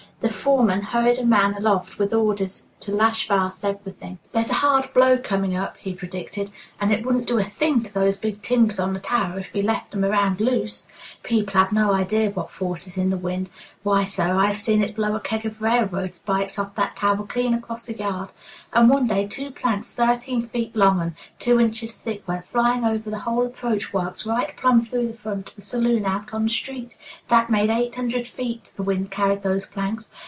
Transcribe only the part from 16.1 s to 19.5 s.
spikes off that tower clean across the yard. And one day two